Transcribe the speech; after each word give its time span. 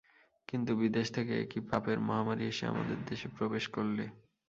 কিন্তু 0.47 0.71
বিদেশ 0.81 1.07
থেকে 1.15 1.33
এ 1.37 1.51
কী 1.51 1.59
পাপের 1.69 1.97
মহামারী 2.07 2.43
এসে 2.47 2.65
আমাদের 2.71 2.97
দেশে 3.09 3.27
প্রবেশ 3.37 3.63
করলে! 3.75 4.05